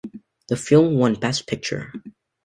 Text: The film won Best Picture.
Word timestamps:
The 0.49 0.55
film 0.57 0.95
won 0.97 1.13
Best 1.13 1.45
Picture. 1.45 1.93